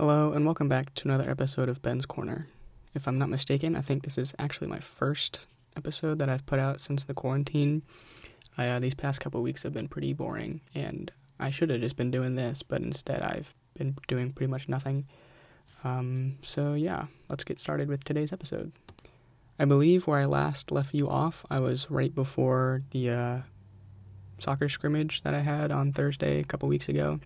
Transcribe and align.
Hello, 0.00 0.32
and 0.32 0.46
welcome 0.46 0.66
back 0.66 0.94
to 0.94 1.06
another 1.06 1.28
episode 1.28 1.68
of 1.68 1.82
Ben's 1.82 2.06
Corner. 2.06 2.48
If 2.94 3.06
I'm 3.06 3.18
not 3.18 3.28
mistaken, 3.28 3.76
I 3.76 3.82
think 3.82 4.02
this 4.02 4.16
is 4.16 4.34
actually 4.38 4.68
my 4.68 4.78
first 4.78 5.40
episode 5.76 6.18
that 6.20 6.30
I've 6.30 6.46
put 6.46 6.58
out 6.58 6.80
since 6.80 7.04
the 7.04 7.12
quarantine. 7.12 7.82
I, 8.56 8.66
uh, 8.68 8.78
these 8.78 8.94
past 8.94 9.20
couple 9.20 9.42
weeks 9.42 9.62
have 9.62 9.74
been 9.74 9.88
pretty 9.88 10.14
boring, 10.14 10.62
and 10.74 11.12
I 11.38 11.50
should 11.50 11.68
have 11.68 11.82
just 11.82 11.96
been 11.96 12.10
doing 12.10 12.34
this, 12.34 12.62
but 12.62 12.80
instead 12.80 13.20
I've 13.20 13.54
been 13.74 13.94
doing 14.08 14.32
pretty 14.32 14.50
much 14.50 14.70
nothing. 14.70 15.04
Um, 15.84 16.38
so, 16.42 16.72
yeah, 16.72 17.04
let's 17.28 17.44
get 17.44 17.60
started 17.60 17.90
with 17.90 18.02
today's 18.02 18.32
episode. 18.32 18.72
I 19.58 19.66
believe 19.66 20.06
where 20.06 20.20
I 20.20 20.24
last 20.24 20.72
left 20.72 20.94
you 20.94 21.10
off, 21.10 21.44
I 21.50 21.60
was 21.60 21.90
right 21.90 22.14
before 22.14 22.84
the 22.92 23.10
uh, 23.10 23.38
soccer 24.38 24.70
scrimmage 24.70 25.20
that 25.24 25.34
I 25.34 25.40
had 25.40 25.70
on 25.70 25.92
Thursday 25.92 26.40
a 26.40 26.44
couple 26.44 26.70
weeks 26.70 26.88
ago. 26.88 27.20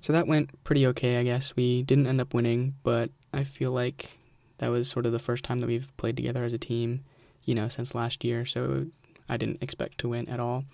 So 0.00 0.12
that 0.12 0.26
went 0.26 0.62
pretty 0.64 0.86
okay, 0.88 1.18
I 1.18 1.24
guess. 1.24 1.54
We 1.56 1.82
didn't 1.82 2.06
end 2.06 2.20
up 2.20 2.34
winning, 2.34 2.74
but 2.82 3.10
I 3.32 3.44
feel 3.44 3.72
like 3.72 4.18
that 4.58 4.68
was 4.68 4.88
sort 4.88 5.06
of 5.06 5.12
the 5.12 5.18
first 5.18 5.44
time 5.44 5.58
that 5.58 5.66
we've 5.66 5.94
played 5.96 6.16
together 6.16 6.44
as 6.44 6.52
a 6.52 6.58
team, 6.58 7.04
you 7.44 7.54
know, 7.54 7.68
since 7.68 7.94
last 7.94 8.24
year. 8.24 8.46
So 8.46 8.86
I 9.28 9.36
didn't 9.36 9.62
expect 9.62 9.98
to 9.98 10.08
win 10.08 10.28
at 10.28 10.40
all. 10.40 10.64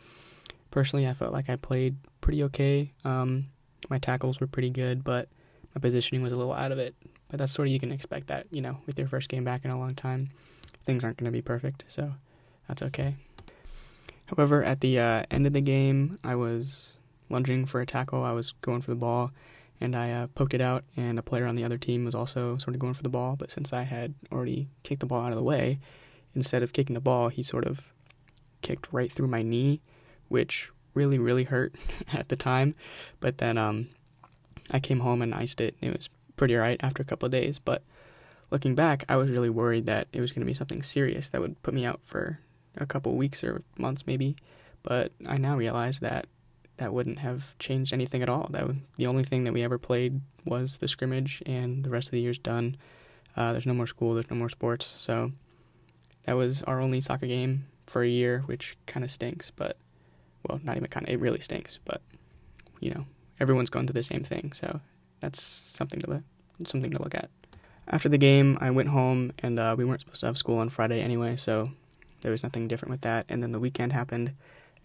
Personally, 0.70 1.06
I 1.06 1.14
felt 1.14 1.32
like 1.32 1.48
I 1.48 1.56
played 1.56 1.96
pretty 2.20 2.42
okay. 2.44 2.92
Um, 3.04 3.46
my 3.88 3.98
tackles 3.98 4.40
were 4.40 4.46
pretty 4.46 4.70
good, 4.70 5.04
but 5.04 5.28
my 5.74 5.80
positioning 5.80 6.22
was 6.22 6.32
a 6.32 6.36
little 6.36 6.52
out 6.52 6.72
of 6.72 6.78
it. 6.78 6.94
But 7.28 7.38
that's 7.38 7.52
sort 7.52 7.68
of 7.68 7.72
you 7.72 7.80
can 7.80 7.92
expect 7.92 8.28
that, 8.28 8.46
you 8.50 8.60
know, 8.60 8.78
with 8.86 8.98
your 8.98 9.08
first 9.08 9.28
game 9.28 9.44
back 9.44 9.64
in 9.64 9.70
a 9.70 9.78
long 9.78 9.94
time. 9.94 10.30
Things 10.86 11.02
aren't 11.04 11.16
going 11.16 11.26
to 11.26 11.32
be 11.32 11.42
perfect, 11.42 11.84
so 11.88 12.12
that's 12.68 12.82
okay. 12.82 13.16
However, 14.26 14.62
at 14.62 14.80
the 14.80 14.98
uh, 14.98 15.22
end 15.30 15.46
of 15.46 15.52
the 15.52 15.60
game, 15.60 16.18
I 16.24 16.34
was 16.34 16.96
lunging 17.30 17.64
for 17.64 17.80
a 17.80 17.86
tackle. 17.86 18.22
I 18.22 18.32
was 18.32 18.52
going 18.62 18.80
for 18.80 18.90
the 18.90 18.96
ball, 18.96 19.32
and 19.80 19.96
I 19.96 20.12
uh, 20.12 20.26
poked 20.28 20.54
it 20.54 20.60
out, 20.60 20.84
and 20.96 21.18
a 21.18 21.22
player 21.22 21.46
on 21.46 21.56
the 21.56 21.64
other 21.64 21.78
team 21.78 22.04
was 22.04 22.14
also 22.14 22.56
sort 22.58 22.74
of 22.74 22.80
going 22.80 22.94
for 22.94 23.02
the 23.02 23.08
ball. 23.08 23.36
But 23.36 23.50
since 23.50 23.72
I 23.72 23.82
had 23.82 24.14
already 24.32 24.68
kicked 24.82 25.00
the 25.00 25.06
ball 25.06 25.22
out 25.22 25.32
of 25.32 25.36
the 25.38 25.42
way, 25.42 25.78
instead 26.34 26.62
of 26.62 26.72
kicking 26.72 26.94
the 26.94 27.00
ball, 27.00 27.28
he 27.28 27.42
sort 27.42 27.66
of 27.66 27.92
kicked 28.62 28.88
right 28.92 29.12
through 29.12 29.28
my 29.28 29.42
knee, 29.42 29.80
which 30.28 30.70
really, 30.94 31.18
really 31.18 31.44
hurt 31.44 31.74
at 32.12 32.28
the 32.28 32.36
time. 32.36 32.74
But 33.20 33.38
then 33.38 33.58
um, 33.58 33.88
I 34.70 34.80
came 34.80 35.00
home 35.00 35.22
and 35.22 35.34
iced 35.34 35.60
it. 35.60 35.76
And 35.80 35.92
it 35.92 35.96
was 35.96 36.08
pretty 36.36 36.56
alright 36.56 36.80
after 36.82 37.02
a 37.02 37.06
couple 37.06 37.26
of 37.26 37.32
days. 37.32 37.58
But 37.58 37.82
looking 38.50 38.74
back, 38.74 39.04
I 39.08 39.16
was 39.16 39.30
really 39.30 39.50
worried 39.50 39.86
that 39.86 40.08
it 40.12 40.20
was 40.20 40.32
going 40.32 40.40
to 40.40 40.46
be 40.46 40.54
something 40.54 40.82
serious 40.82 41.28
that 41.28 41.40
would 41.40 41.62
put 41.62 41.74
me 41.74 41.84
out 41.84 42.00
for 42.04 42.40
a 42.76 42.86
couple 42.86 43.14
weeks 43.16 43.44
or 43.44 43.62
months, 43.78 44.06
maybe. 44.06 44.36
But 44.82 45.12
I 45.26 45.38
now 45.38 45.56
realize 45.56 46.00
that 46.00 46.26
that 46.76 46.92
wouldn't 46.92 47.20
have 47.20 47.56
changed 47.58 47.92
anything 47.92 48.22
at 48.22 48.28
all. 48.28 48.48
That 48.50 48.68
the 48.96 49.06
only 49.06 49.24
thing 49.24 49.44
that 49.44 49.52
we 49.52 49.62
ever 49.62 49.78
played 49.78 50.20
was 50.44 50.78
the 50.78 50.88
scrimmage, 50.88 51.42
and 51.46 51.84
the 51.84 51.90
rest 51.90 52.08
of 52.08 52.12
the 52.12 52.20
year's 52.20 52.38
done. 52.38 52.76
Uh, 53.36 53.52
there's 53.52 53.66
no 53.66 53.74
more 53.74 53.86
school, 53.86 54.14
there's 54.14 54.30
no 54.30 54.36
more 54.36 54.48
sports, 54.48 54.86
so 54.86 55.32
that 56.24 56.34
was 56.34 56.62
our 56.64 56.80
only 56.80 57.00
soccer 57.00 57.26
game 57.26 57.66
for 57.86 58.02
a 58.02 58.08
year, 58.08 58.42
which 58.46 58.76
kind 58.86 59.04
of 59.04 59.10
stinks. 59.10 59.50
But 59.50 59.76
well, 60.48 60.60
not 60.62 60.76
even 60.76 60.88
kind 60.88 61.06
of, 61.06 61.12
it 61.12 61.20
really 61.20 61.40
stinks. 61.40 61.78
But 61.84 62.00
you 62.80 62.90
know, 62.90 63.06
everyone's 63.40 63.70
going 63.70 63.86
through 63.86 63.94
the 63.94 64.02
same 64.02 64.24
thing, 64.24 64.52
so 64.52 64.80
that's 65.20 65.42
something 65.42 66.00
to 66.00 66.10
look, 66.10 66.22
something 66.66 66.90
to 66.90 67.02
look 67.02 67.14
at. 67.14 67.30
After 67.86 68.08
the 68.08 68.18
game, 68.18 68.56
I 68.60 68.70
went 68.70 68.88
home, 68.88 69.32
and 69.40 69.58
uh, 69.58 69.74
we 69.76 69.84
weren't 69.84 70.00
supposed 70.00 70.20
to 70.20 70.26
have 70.26 70.38
school 70.38 70.58
on 70.58 70.70
Friday 70.70 71.00
anyway, 71.00 71.36
so 71.36 71.70
there 72.22 72.30
was 72.30 72.42
nothing 72.42 72.66
different 72.66 72.90
with 72.90 73.02
that. 73.02 73.26
And 73.28 73.42
then 73.42 73.52
the 73.52 73.60
weekend 73.60 73.92
happened, 73.92 74.32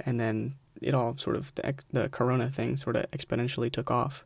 and 0.05 0.19
then 0.19 0.55
it 0.81 0.93
all 0.93 1.17
sort 1.17 1.35
of 1.35 1.53
the 1.55 1.75
the 1.91 2.09
corona 2.09 2.49
thing 2.49 2.77
sort 2.77 2.95
of 2.95 3.09
exponentially 3.11 3.71
took 3.71 3.91
off 3.91 4.25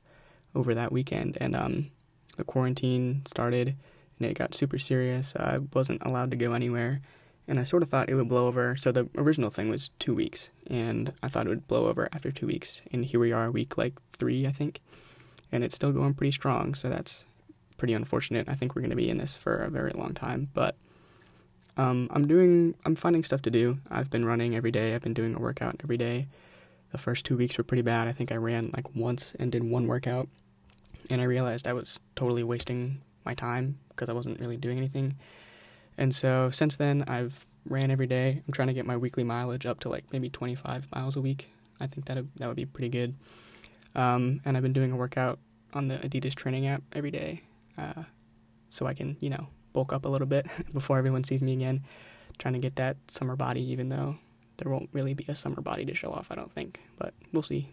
over 0.56 0.74
that 0.76 0.92
weekend, 0.92 1.38
and 1.42 1.56
um, 1.56 1.92
the 2.38 2.44
quarantine 2.44 3.24
started, 3.26 3.76
and 4.20 4.30
it 4.30 4.38
got 4.38 4.54
super 4.56 4.78
serious. 4.78 5.36
I 5.36 5.60
wasn't 5.74 6.04
allowed 6.06 6.32
to 6.32 6.38
go 6.38 6.54
anywhere, 6.54 7.02
and 7.48 7.60
I 7.60 7.64
sort 7.64 7.84
of 7.84 7.90
thought 7.90 8.10
it 8.10 8.16
would 8.16 8.30
blow 8.30 8.48
over. 8.48 8.76
So 8.76 8.92
the 8.92 9.10
original 9.18 9.50
thing 9.50 9.70
was 9.70 9.90
two 10.00 10.14
weeks, 10.14 10.52
and 10.68 11.14
I 11.24 11.30
thought 11.30 11.46
it 11.48 11.50
would 11.50 11.68
blow 11.68 11.88
over 11.88 12.08
after 12.14 12.32
two 12.32 12.48
weeks, 12.48 12.82
and 12.92 13.04
here 13.04 13.20
we 13.20 13.32
are, 13.32 13.50
week 13.50 13.78
like 13.78 13.94
three, 14.12 14.46
I 14.46 14.52
think, 14.52 14.82
and 15.52 15.64
it's 15.64 15.76
still 15.76 15.92
going 15.92 16.14
pretty 16.14 16.32
strong. 16.32 16.76
So 16.76 16.90
that's 16.90 17.26
pretty 17.78 17.94
unfortunate. 17.94 18.48
I 18.48 18.54
think 18.54 18.76
we're 18.76 18.82
going 18.82 18.92
to 18.92 18.96
be 18.96 19.10
in 19.10 19.18
this 19.18 19.36
for 19.36 19.58
a 19.58 19.70
very 19.70 19.92
long 19.92 20.14
time, 20.14 20.50
but. 20.54 20.76
Um, 21.76 22.08
I'm 22.12 22.28
doing, 22.28 22.76
I'm 22.86 22.96
finding 22.96 23.24
stuff 23.24 23.42
to 23.44 23.52
do. 23.52 23.80
I've 23.90 24.10
been 24.10 24.26
running 24.26 24.56
every 24.56 24.72
day. 24.72 24.94
I've 24.94 25.02
been 25.02 25.14
doing 25.14 25.36
a 25.36 25.40
workout 25.40 25.82
every 25.84 25.98
day 25.98 26.28
the 26.94 27.00
first 27.00 27.26
two 27.26 27.36
weeks 27.36 27.58
were 27.58 27.64
pretty 27.64 27.82
bad. 27.82 28.08
I 28.08 28.14
think 28.14 28.32
I 28.32 28.36
ran 28.36 28.70
like 28.74 28.96
once 28.96 29.36
and 29.40 29.52
did 29.52 29.64
one 29.64 29.88
workout, 29.88 30.30
and 31.10 31.20
I 31.20 31.26
realized 31.26 31.68
I 31.68 31.74
was 31.74 32.00
totally 32.16 32.44
wasting 32.44 33.02
my 33.26 33.34
time 33.34 33.80
because 33.90 34.10
I 34.10 34.14
wasn't 34.14 34.40
really 34.40 34.58
doing 34.58 34.78
anything. 34.78 35.16
And 35.98 36.14
so 36.16 36.52
since 36.52 36.78
then, 36.78 37.04
I've 37.08 37.46
ran 37.68 37.90
every 37.90 38.08
day. 38.08 38.42
I'm 38.48 38.54
trying 38.54 38.68
to 38.68 38.74
get 38.74 38.86
my 38.86 38.96
weekly 38.96 39.24
mileage 39.24 39.66
up 39.66 39.80
to 39.82 39.90
like 39.90 40.06
maybe 40.12 40.30
25 40.30 40.88
miles 40.94 41.16
a 41.16 41.22
week. 41.22 41.50
I 41.80 41.88
think 41.88 42.06
that 42.06 42.24
that 42.38 42.48
would 42.48 42.56
be 42.56 42.66
pretty 42.66 42.90
good. 42.90 43.16
Um, 43.96 44.42
and 44.46 44.56
I've 44.56 44.64
been 44.64 44.74
doing 44.74 44.92
a 44.92 44.96
workout 44.96 45.40
on 45.74 45.88
the 45.88 45.98
Adidas 45.98 46.36
training 46.36 46.68
app 46.68 46.84
every 46.94 47.12
day, 47.12 47.42
uh, 47.76 48.04
so 48.70 48.86
I 48.86 48.94
can 48.94 49.18
you 49.20 49.32
know 49.32 49.48
bulk 49.74 49.92
up 49.92 50.06
a 50.06 50.10
little 50.10 50.28
bit 50.28 50.48
before 50.74 50.98
everyone 50.98 51.24
sees 51.24 51.42
me 51.42 51.54
again. 51.54 51.84
Trying 52.38 52.54
to 52.54 52.60
get 52.60 52.78
that 52.78 52.98
summer 53.10 53.36
body, 53.36 53.62
even 53.72 53.90
though 53.90 54.18
there 54.58 54.72
won't 54.72 54.90
really 54.92 55.14
be 55.14 55.26
a 55.28 55.36
summer 55.36 55.62
body 55.62 55.86
to 55.86 55.94
show 55.94 56.12
off, 56.12 56.28
I 56.30 56.36
don't 56.36 56.52
think, 56.52 56.80
but 56.98 57.14
we'll 57.32 57.44
see. 57.44 57.70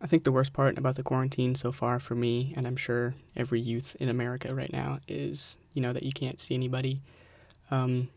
I 0.00 0.06
think 0.06 0.24
the 0.24 0.32
worst 0.32 0.52
part 0.52 0.78
about 0.78 0.94
the 0.94 1.02
quarantine 1.02 1.54
so 1.54 1.72
far 1.72 1.98
for 1.98 2.14
me, 2.14 2.54
and 2.56 2.66
I'm 2.66 2.76
sure 2.76 3.14
every 3.36 3.60
youth 3.60 3.96
in 3.98 4.08
America 4.08 4.54
right 4.54 4.72
now, 4.72 5.00
is 5.08 5.56
you 5.74 5.82
know 5.82 5.92
that 5.92 6.04
you 6.04 6.12
can't 6.12 6.40
see 6.40 6.54
anybody. 6.54 7.02
Um, 7.70 8.08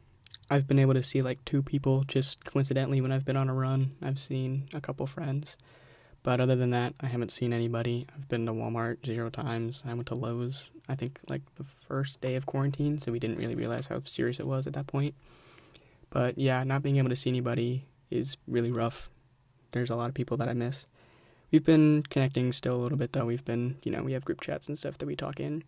I've 0.50 0.68
been 0.68 0.79
able 0.79 0.94
to 0.94 1.03
see 1.03 1.22
like 1.22 1.44
two 1.45 1.63
people 1.63 2.03
just 2.03 2.45
coincidentally 2.45 3.01
when 3.01 3.12
I've 3.12 3.25
been 3.25 3.38
on 3.38 3.50
a 3.50 3.53
run. 3.53 3.95
I've 4.01 4.19
seen 4.19 4.68
a 4.73 4.81
couple 4.81 5.07
friends, 5.07 5.57
but 6.24 6.40
other 6.40 6.56
than 6.56 6.70
that, 6.72 6.94
I 7.00 7.08
haven't 7.08 7.32
seen 7.32 7.54
anybody. 7.54 8.06
I've 8.16 8.30
been 8.30 8.46
to 8.46 8.54
Walmart 8.54 9.06
zero 9.06 9.30
times. 9.30 9.82
I 9.86 9.94
went 9.94 10.08
to 10.08 10.16
Lowe's, 10.16 10.70
I 10.88 10.96
think 10.96 11.20
like 11.30 11.42
the 11.56 11.64
first 11.64 12.22
day 12.22 12.36
of 12.36 12.46
quarantine, 12.46 13.00
so 13.00 13.12
we 13.12 13.20
didn't 13.20 13.38
really 13.38 13.56
realize 13.56 13.88
how 13.88 14.02
serious 14.06 14.40
it 14.40 14.48
was 14.48 14.68
at 14.68 14.74
that 14.74 14.88
point. 14.88 15.16
But 16.10 16.38
yeah, 16.38 16.64
not 16.64 16.84
being 16.84 16.98
able 16.98 17.10
to 17.10 17.16
see 17.16 17.30
anybody 17.30 17.86
is 18.10 18.38
really 18.48 18.72
rough. 18.72 19.10
There's 19.72 19.90
a 19.90 19.96
lot 19.96 20.10
of 20.10 20.14
people 20.14 20.38
that 20.38 20.50
I 20.50 20.54
miss. 20.54 20.86
We've 21.52 21.64
been 21.64 22.04
connecting 22.10 22.52
still 22.52 22.76
a 22.76 22.81
little 22.81 22.98
bit 22.98 23.14
though. 23.14 23.26
We've 23.26 23.44
been, 23.44 23.78
you 23.84 23.92
know, 23.92 24.04
we 24.04 24.14
have 24.14 24.26
group 24.26 24.42
chats 24.42 24.68
and 24.68 24.78
stuff 24.78 24.98
that 25.00 25.06
we 25.06 25.16
talk 25.16 25.40
in. 25.40 25.64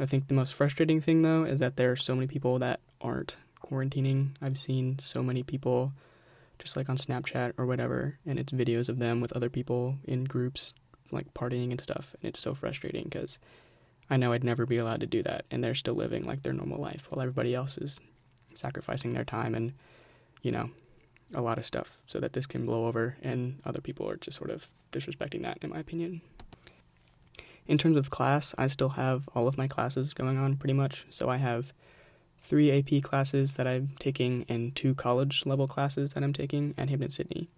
I 0.00 0.06
think 0.06 0.28
the 0.28 0.34
most 0.34 0.54
frustrating 0.54 1.00
thing 1.00 1.22
though 1.22 1.44
is 1.44 1.60
that 1.60 1.76
there 1.76 1.92
are 1.92 1.96
so 1.96 2.14
many 2.14 2.26
people 2.26 2.58
that 2.58 2.80
aren't 3.00 3.36
quarantining. 3.64 4.30
I've 4.40 4.58
seen 4.58 4.98
so 4.98 5.22
many 5.22 5.42
people 5.42 5.92
just 6.58 6.76
like 6.76 6.88
on 6.88 6.96
Snapchat 6.96 7.52
or 7.56 7.66
whatever, 7.66 8.18
and 8.26 8.38
it's 8.38 8.52
videos 8.52 8.88
of 8.88 8.98
them 8.98 9.20
with 9.20 9.32
other 9.32 9.50
people 9.50 9.98
in 10.04 10.24
groups 10.24 10.72
like 11.10 11.32
partying 11.34 11.70
and 11.70 11.80
stuff, 11.80 12.14
and 12.20 12.28
it's 12.28 12.40
so 12.40 12.54
frustrating 12.54 13.04
because 13.04 13.38
I 14.10 14.16
know 14.16 14.32
I'd 14.32 14.44
never 14.44 14.66
be 14.66 14.78
allowed 14.78 15.00
to 15.00 15.06
do 15.06 15.22
that, 15.22 15.44
and 15.50 15.62
they're 15.62 15.74
still 15.74 15.94
living 15.94 16.24
like 16.24 16.42
their 16.42 16.52
normal 16.52 16.80
life 16.80 17.06
while 17.10 17.22
everybody 17.22 17.54
else 17.54 17.78
is 17.78 17.98
sacrificing 18.54 19.12
their 19.12 19.24
time 19.24 19.54
and, 19.54 19.72
you 20.42 20.52
know, 20.52 20.70
a 21.34 21.40
lot 21.40 21.58
of 21.58 21.66
stuff 21.66 21.98
so 22.06 22.20
that 22.20 22.32
this 22.32 22.46
can 22.46 22.66
blow 22.66 22.86
over 22.86 23.16
and 23.22 23.60
other 23.64 23.80
people 23.80 24.08
are 24.08 24.16
just 24.16 24.36
sort 24.36 24.50
of 24.50 24.68
disrespecting 24.92 25.42
that, 25.42 25.58
in 25.62 25.70
my 25.70 25.78
opinion. 25.78 26.20
In 27.66 27.78
terms 27.78 27.96
of 27.96 28.10
class, 28.10 28.54
I 28.58 28.66
still 28.66 28.90
have 28.90 29.28
all 29.34 29.48
of 29.48 29.56
my 29.56 29.66
classes 29.66 30.14
going 30.14 30.36
on 30.36 30.56
pretty 30.56 30.74
much. 30.74 31.06
So 31.10 31.28
I 31.28 31.38
have 31.38 31.72
three 32.44 32.70
AP 32.70 33.02
classes 33.02 33.54
that 33.56 33.66
I'm 33.66 33.96
taking 33.98 34.44
and 34.48 34.76
two 34.76 34.94
college 34.94 35.46
level 35.46 35.66
classes 35.66 36.12
that 36.12 36.22
I'm 36.22 36.34
taking 36.34 36.74
at 36.76 36.90
Hampden 36.90 37.10
Sydney. 37.10 37.48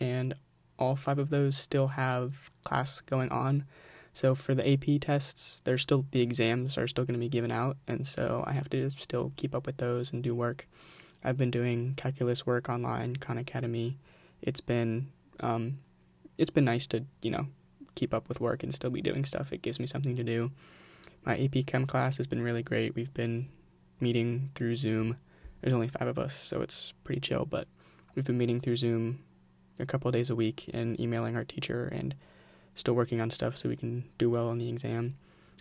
And 0.00 0.34
all 0.78 0.96
five 0.96 1.18
of 1.18 1.28
those 1.28 1.56
still 1.56 1.88
have 1.88 2.50
class 2.64 3.02
going 3.02 3.28
on. 3.28 3.64
So 4.12 4.34
for 4.34 4.54
the 4.54 4.68
AP 4.68 5.00
tests, 5.00 5.60
there's 5.64 5.82
still 5.82 6.06
the 6.10 6.22
exams 6.22 6.76
are 6.78 6.88
still 6.88 7.04
going 7.04 7.14
to 7.14 7.20
be 7.20 7.28
given 7.28 7.52
out, 7.52 7.76
and 7.86 8.04
so 8.04 8.42
I 8.44 8.52
have 8.52 8.68
to 8.70 8.90
still 8.90 9.32
keep 9.36 9.54
up 9.54 9.66
with 9.66 9.76
those 9.76 10.12
and 10.12 10.22
do 10.22 10.34
work. 10.34 10.66
I've 11.22 11.36
been 11.36 11.50
doing 11.50 11.94
calculus 11.96 12.44
work 12.44 12.68
online, 12.68 13.16
Khan 13.16 13.38
Academy. 13.38 13.98
It's 14.42 14.60
been 14.60 15.12
um, 15.38 15.78
it's 16.38 16.50
been 16.50 16.64
nice 16.64 16.88
to 16.88 17.04
you 17.22 17.30
know 17.30 17.46
keep 17.94 18.12
up 18.12 18.28
with 18.28 18.40
work 18.40 18.64
and 18.64 18.74
still 18.74 18.90
be 18.90 19.02
doing 19.02 19.24
stuff. 19.24 19.52
It 19.52 19.62
gives 19.62 19.78
me 19.78 19.86
something 19.86 20.16
to 20.16 20.24
do. 20.24 20.50
My 21.24 21.38
AP 21.38 21.66
Chem 21.66 21.86
class 21.86 22.16
has 22.16 22.26
been 22.26 22.42
really 22.42 22.64
great. 22.64 22.96
We've 22.96 23.14
been 23.14 23.48
meeting 24.00 24.50
through 24.54 24.76
Zoom. 24.76 25.16
There's 25.60 25.74
only 25.74 25.88
five 25.88 26.08
of 26.08 26.18
us, 26.18 26.34
so 26.34 26.62
it's 26.62 26.92
pretty 27.04 27.20
chill. 27.20 27.44
But 27.44 27.68
we've 28.14 28.24
been 28.24 28.38
meeting 28.38 28.60
through 28.60 28.76
Zoom 28.76 29.20
a 29.78 29.86
couple 29.86 30.08
of 30.08 30.14
days 30.14 30.30
a 30.30 30.36
week 30.36 30.70
and 30.72 30.98
emailing 31.00 31.36
our 31.36 31.44
teacher 31.44 31.86
and 31.86 32.14
still 32.74 32.94
working 32.94 33.20
on 33.20 33.30
stuff 33.30 33.56
so 33.56 33.68
we 33.68 33.76
can 33.76 34.04
do 34.18 34.30
well 34.30 34.48
on 34.48 34.58
the 34.58 34.68
exam. 34.68 35.16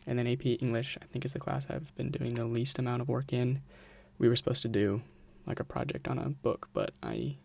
And 0.06 0.18
then 0.18 0.28
AP 0.28 0.46
English, 0.46 0.98
I 1.02 1.06
think, 1.06 1.26
is 1.26 1.34
the 1.34 1.40
class 1.40 1.68
I've 1.70 1.94
been 1.96 2.10
doing 2.12 2.34
the 2.34 2.46
least 2.46 2.80
amount 2.80 3.02
of 3.02 3.10
work 3.10 3.34
in. 3.34 3.62
We 4.18 4.30
were 4.30 4.36
supposed 4.36 4.62
to 4.64 4.68
do 4.68 5.02
like 5.46 5.60
a 5.60 5.64
project 5.64 6.08
on 6.08 6.18
a 6.18 6.30
book, 6.30 6.70
but 6.74 6.94
I 7.04 7.38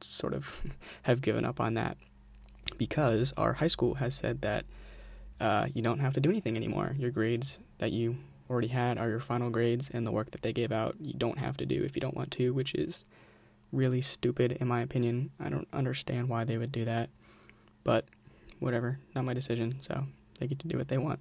sort 0.00 0.34
of 0.34 0.62
have 1.02 1.20
given 1.20 1.44
up 1.44 1.60
on 1.60 1.74
that 1.74 1.96
because 2.78 3.32
our 3.36 3.54
high 3.54 3.68
school 3.68 3.94
has 3.94 4.14
said 4.14 4.42
that 4.42 4.64
uh, 5.40 5.68
you 5.74 5.82
don't 5.82 6.00
have 6.00 6.14
to 6.14 6.20
do 6.20 6.30
anything 6.30 6.56
anymore. 6.56 6.94
Your 6.98 7.10
grades 7.10 7.58
that 7.78 7.92
you 7.92 8.16
already 8.50 8.68
had 8.68 8.98
are 8.98 9.08
your 9.08 9.20
final 9.20 9.48
grades, 9.48 9.88
and 9.88 10.06
the 10.06 10.12
work 10.12 10.32
that 10.32 10.42
they 10.42 10.52
gave 10.52 10.72
out 10.72 10.96
you 11.00 11.14
don't 11.14 11.38
have 11.38 11.56
to 11.58 11.66
do 11.66 11.82
if 11.82 11.94
you 11.94 12.00
don't 12.00 12.16
want 12.16 12.32
to, 12.32 12.52
which 12.52 12.74
is 12.74 13.04
really 13.72 14.00
stupid 14.00 14.52
in 14.60 14.66
my 14.66 14.80
opinion. 14.80 15.30
I 15.38 15.48
don't 15.48 15.68
understand 15.72 16.28
why 16.28 16.44
they 16.44 16.58
would 16.58 16.72
do 16.72 16.84
that, 16.84 17.08
but 17.84 18.04
whatever, 18.58 18.98
not 19.14 19.24
my 19.24 19.34
decision, 19.34 19.76
so 19.80 20.06
they 20.38 20.46
get 20.46 20.58
to 20.60 20.68
do 20.68 20.76
what 20.76 20.88
they 20.88 20.98
want. 20.98 21.20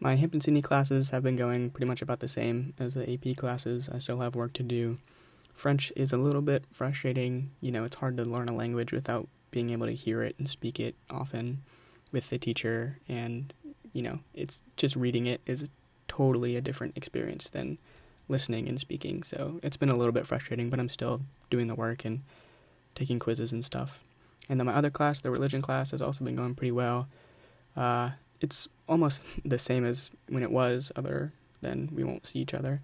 My 0.00 0.16
Hampden 0.16 0.40
Sydney 0.40 0.62
classes 0.62 1.10
have 1.10 1.22
been 1.22 1.36
going 1.36 1.70
pretty 1.70 1.86
much 1.86 2.02
about 2.02 2.20
the 2.20 2.28
same 2.28 2.74
as 2.78 2.94
the 2.94 3.10
AP 3.10 3.36
classes. 3.36 3.88
I 3.92 3.98
still 3.98 4.20
have 4.20 4.34
work 4.34 4.52
to 4.54 4.62
do. 4.62 4.98
French 5.54 5.92
is 5.96 6.12
a 6.12 6.18
little 6.18 6.42
bit 6.42 6.64
frustrating. 6.72 7.50
You 7.60 7.72
know, 7.72 7.84
it's 7.84 7.96
hard 7.96 8.16
to 8.18 8.24
learn 8.24 8.48
a 8.48 8.54
language 8.54 8.92
without 8.92 9.28
being 9.50 9.70
able 9.70 9.86
to 9.86 9.94
hear 9.94 10.22
it 10.22 10.34
and 10.38 10.48
speak 10.48 10.80
it 10.80 10.96
often 11.08 11.62
with 12.12 12.28
the 12.28 12.38
teacher. 12.38 12.98
And, 13.08 13.54
you 13.92 14.02
know, 14.02 14.18
it's 14.34 14.62
just 14.76 14.96
reading 14.96 15.26
it 15.26 15.40
is 15.46 15.68
totally 16.16 16.56
a 16.56 16.60
different 16.60 16.96
experience 16.96 17.48
than 17.50 17.78
listening 18.28 18.68
and 18.68 18.80
speaking. 18.80 19.22
So 19.22 19.60
it's 19.62 19.76
been 19.76 19.88
a 19.88 19.96
little 19.96 20.12
bit 20.12 20.26
frustrating, 20.26 20.70
but 20.70 20.78
I'm 20.78 20.88
still 20.88 21.20
doing 21.50 21.66
the 21.66 21.74
work 21.74 22.04
and 22.04 22.22
taking 22.94 23.18
quizzes 23.18 23.52
and 23.52 23.64
stuff. 23.64 24.02
And 24.48 24.60
then 24.60 24.66
my 24.66 24.74
other 24.74 24.90
class, 24.90 25.20
the 25.20 25.30
religion 25.30 25.62
class, 25.62 25.90
has 25.90 26.00
also 26.00 26.24
been 26.24 26.36
going 26.36 26.54
pretty 26.54 26.72
well. 26.72 27.08
Uh, 27.76 28.10
it's 28.40 28.68
almost 28.88 29.26
the 29.44 29.58
same 29.58 29.84
as 29.84 30.10
when 30.28 30.42
it 30.42 30.50
was, 30.50 30.92
other 30.96 31.32
than 31.60 31.90
we 31.92 32.04
won't 32.04 32.26
see 32.26 32.38
each 32.38 32.54
other. 32.54 32.80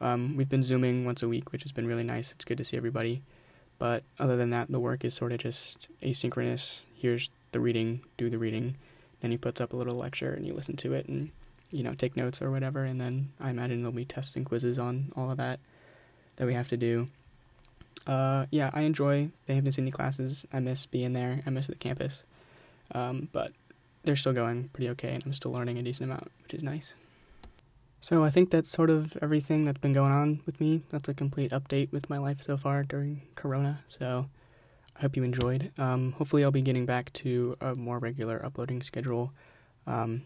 Um, 0.00 0.36
we've 0.36 0.48
been 0.48 0.62
Zooming 0.62 1.04
once 1.04 1.22
a 1.22 1.28
week, 1.28 1.52
which 1.52 1.62
has 1.62 1.72
been 1.72 1.86
really 1.86 2.04
nice. 2.04 2.32
It's 2.32 2.44
good 2.44 2.58
to 2.58 2.64
see 2.64 2.76
everybody. 2.76 3.22
But 3.78 4.04
other 4.18 4.36
than 4.36 4.50
that, 4.50 4.70
the 4.70 4.80
work 4.80 5.04
is 5.04 5.14
sort 5.14 5.32
of 5.32 5.38
just 5.38 5.88
asynchronous. 6.02 6.80
Here's 6.94 7.30
the 7.52 7.60
reading, 7.60 8.02
do 8.16 8.30
the 8.30 8.38
reading. 8.38 8.76
Then 9.20 9.30
he 9.30 9.36
puts 9.36 9.60
up 9.60 9.72
a 9.72 9.76
little 9.76 9.98
lecture 9.98 10.32
and 10.32 10.46
you 10.46 10.54
listen 10.54 10.76
to 10.76 10.92
it 10.92 11.06
and, 11.06 11.30
you 11.70 11.82
know, 11.82 11.94
take 11.94 12.16
notes 12.16 12.40
or 12.40 12.50
whatever. 12.50 12.84
And 12.84 13.00
then 13.00 13.30
I 13.40 13.50
imagine 13.50 13.82
there'll 13.82 13.92
be 13.92 14.04
tests 14.04 14.36
and 14.36 14.46
quizzes 14.46 14.78
on 14.78 15.12
all 15.16 15.30
of 15.30 15.38
that 15.38 15.60
that 16.36 16.46
we 16.46 16.54
have 16.54 16.68
to 16.68 16.76
do. 16.76 17.08
Uh, 18.06 18.46
yeah, 18.50 18.70
I 18.72 18.82
enjoy 18.82 19.30
the 19.46 19.54
Hampden 19.54 19.72
Sydney 19.72 19.90
classes. 19.90 20.46
I 20.52 20.60
miss 20.60 20.86
being 20.86 21.12
there. 21.12 21.42
I 21.46 21.50
miss 21.50 21.66
the 21.66 21.74
campus. 21.74 22.24
Um, 22.92 23.28
but 23.32 23.52
they're 24.04 24.16
still 24.16 24.32
going 24.32 24.68
pretty 24.72 24.90
okay, 24.90 25.14
and 25.14 25.24
I'm 25.24 25.32
still 25.32 25.52
learning 25.52 25.78
a 25.78 25.82
decent 25.82 26.10
amount, 26.10 26.30
which 26.42 26.54
is 26.54 26.62
nice. 26.62 26.94
So 28.00 28.22
I 28.22 28.28
think 28.28 28.50
that's 28.50 28.68
sort 28.68 28.90
of 28.90 29.16
everything 29.22 29.64
that's 29.64 29.80
been 29.80 29.94
going 29.94 30.12
on 30.12 30.40
with 30.44 30.60
me. 30.60 30.82
That's 30.90 31.08
a 31.08 31.14
complete 31.14 31.52
update 31.52 31.90
with 31.90 32.10
my 32.10 32.18
life 32.18 32.42
so 32.42 32.58
far 32.58 32.82
during 32.82 33.22
Corona. 33.34 33.80
So 33.88 34.26
I 34.94 35.00
hope 35.00 35.16
you 35.16 35.24
enjoyed. 35.24 35.72
Um, 35.78 36.12
hopefully, 36.12 36.44
I'll 36.44 36.50
be 36.50 36.60
getting 36.60 36.84
back 36.84 37.12
to 37.14 37.56
a 37.62 37.74
more 37.74 37.98
regular 37.98 38.44
uploading 38.44 38.82
schedule. 38.82 39.32
Um, 39.86 40.22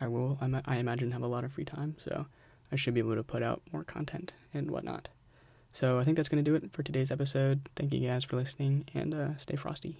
I 0.00 0.08
will, 0.08 0.38
I 0.40 0.76
imagine, 0.76 1.12
have 1.12 1.22
a 1.22 1.26
lot 1.26 1.44
of 1.44 1.52
free 1.52 1.64
time, 1.64 1.96
so 1.98 2.26
I 2.72 2.76
should 2.76 2.94
be 2.94 3.00
able 3.00 3.16
to 3.16 3.22
put 3.22 3.42
out 3.42 3.62
more 3.72 3.84
content 3.84 4.34
and 4.52 4.70
whatnot. 4.70 5.08
So 5.72 5.98
I 5.98 6.04
think 6.04 6.16
that's 6.16 6.28
going 6.28 6.44
to 6.44 6.50
do 6.50 6.56
it 6.56 6.72
for 6.72 6.82
today's 6.82 7.10
episode. 7.10 7.68
Thank 7.76 7.92
you 7.92 8.06
guys 8.06 8.24
for 8.24 8.36
listening, 8.36 8.86
and 8.94 9.14
uh, 9.14 9.36
stay 9.36 9.56
frosty. 9.56 9.96